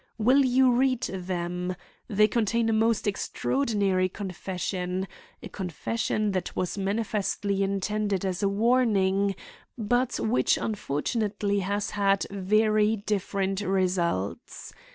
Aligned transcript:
Will 0.17 0.43
you 0.43 0.71
read 0.71 1.01
them? 1.03 1.75
They 2.07 2.27
contain 2.27 2.69
a 2.69 2.73
most 2.73 3.05
extraordinary 3.05 4.09
confession; 4.09 5.07
a 5.43 5.49
confession 5.49 6.31
that 6.31 6.55
was 6.55 6.75
manifestly 6.75 7.61
intended 7.61 8.25
as 8.25 8.41
a 8.41 8.49
warning, 8.49 9.35
but 9.77 10.19
which 10.19 10.57
unfortunately 10.57 11.59
has 11.59 11.91
had 11.91 12.25
very 12.31 12.95
different 12.95 13.61
results. 13.61 14.73